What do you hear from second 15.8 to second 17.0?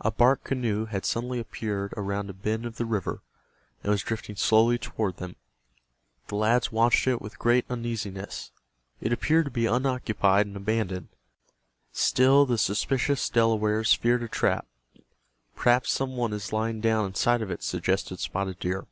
some one is lying